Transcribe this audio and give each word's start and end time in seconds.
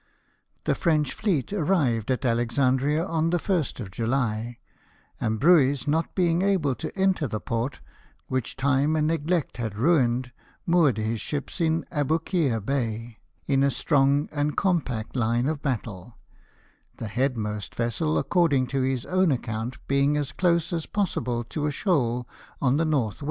The 0.63 0.73
French 0.73 1.15
tieet 1.15 1.55
arrived 1.55 2.09
at 2.09 2.25
Alex 2.25 2.57
andria 2.57 3.05
on 3.07 3.29
the 3.29 3.37
1st 3.37 3.79
of 3.79 3.91
July; 3.91 4.57
and 5.19 5.39
Brueys 5.39 5.87
not 5.87 6.15
being 6.15 6.41
able 6.41 6.73
to 6.73 6.91
enter 6.97 7.27
the 7.27 7.39
port, 7.39 7.81
which 8.25 8.55
time 8.55 8.95
and 8.95 9.05
neglect 9.05 9.57
had 9.57 9.75
ruined, 9.77 10.31
moored 10.65 10.97
his 10.97 11.21
ships 11.21 11.61
in 11.61 11.85
Aboukir 11.91 12.65
Bay, 12.65 13.19
in 13.45 13.61
a 13.61 13.69
strong 13.69 14.27
and 14.31 14.57
compact 14.57 15.15
line 15.15 15.45
of 15.45 15.61
battle; 15.61 16.17
the 16.97 17.05
headmost 17.07 17.75
vessel, 17.75 18.17
according 18.17 18.65
to 18.65 18.81
his 18.81 19.05
own 19.05 19.31
account, 19.31 19.77
being 19.87 20.17
as 20.17 20.31
close 20.31 20.73
as 20.73 20.87
possible 20.87 21.43
to 21.43 21.67
a 21.67 21.71
shoal 21.71 22.27
on 22.59 22.77
the 22.77 22.85
N.W. 22.85 23.13